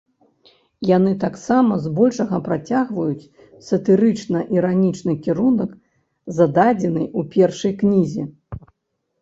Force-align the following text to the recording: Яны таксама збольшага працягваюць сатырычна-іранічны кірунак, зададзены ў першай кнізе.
Яны 0.91 1.11
таксама 1.23 1.73
збольшага 1.83 2.39
працягваюць 2.47 3.29
сатырычна-іранічны 3.67 5.13
кірунак, 5.27 5.71
зададзены 6.39 7.03
ў 7.19 7.35
першай 7.37 7.73
кнізе. 7.85 8.23